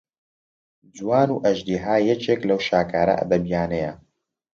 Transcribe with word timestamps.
جوان 0.95 1.29
و 1.31 1.37
ئەژدیها 1.45 1.95
یەکێک 2.09 2.41
لەو 2.49 2.59
شاکارە 2.67 3.15
ئەدەبیانەیە 3.19 3.93